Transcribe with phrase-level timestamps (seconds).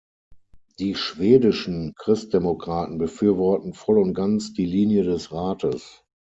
[0.79, 6.03] Die schwedischen Christdemokraten befürworten voll und ganz die Linie des Rates.